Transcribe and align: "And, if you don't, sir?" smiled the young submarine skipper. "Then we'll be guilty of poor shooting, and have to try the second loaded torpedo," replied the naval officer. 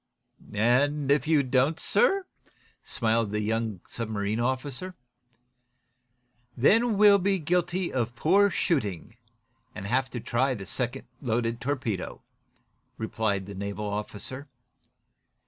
"And, 0.55 1.11
if 1.11 1.27
you 1.27 1.43
don't, 1.43 1.79
sir?" 1.79 2.25
smiled 2.83 3.29
the 3.29 3.39
young 3.39 3.81
submarine 3.87 4.39
skipper. 4.57 4.95
"Then 6.57 6.97
we'll 6.97 7.19
be 7.19 7.37
guilty 7.37 7.93
of 7.93 8.15
poor 8.15 8.49
shooting, 8.49 9.15
and 9.75 9.85
have 9.85 10.09
to 10.09 10.19
try 10.19 10.55
the 10.55 10.65
second 10.65 11.05
loaded 11.21 11.61
torpedo," 11.61 12.23
replied 12.97 13.45
the 13.45 13.53
naval 13.53 13.85
officer. 13.85 14.47